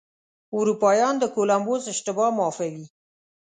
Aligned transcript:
اروپایان 0.57 1.13
د 1.19 1.23
کولمبس 1.35 1.83
اشتباه 1.93 2.29
معافوي. 2.37 2.83